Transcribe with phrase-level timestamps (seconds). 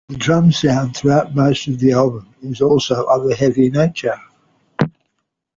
[0.09, 4.19] The drum sound throughout most of the album is also of a heavy nature.